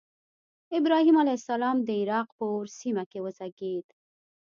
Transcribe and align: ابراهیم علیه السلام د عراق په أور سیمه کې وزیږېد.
ابراهیم 0.79 1.15
علیه 1.21 1.37
السلام 1.39 1.77
د 1.81 1.89
عراق 2.01 2.27
په 2.37 2.43
أور 2.53 2.67
سیمه 2.79 3.03
کې 3.11 3.19
وزیږېد. 3.21 3.87